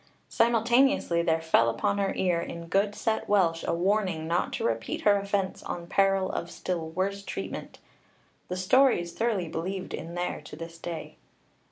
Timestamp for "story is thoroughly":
8.65-9.47